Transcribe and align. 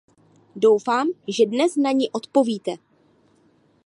Doufám, 0.55 1.07
že 1.27 1.45
dnes 1.45 1.75
na 1.75 1.91
ni 1.91 2.09
odpovíte. 2.11 2.71